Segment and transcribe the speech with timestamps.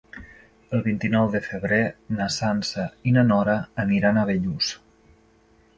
[0.77, 1.81] El vint-i-nou de febrer
[2.21, 4.73] na Sança i na Nora aniran a Bellús.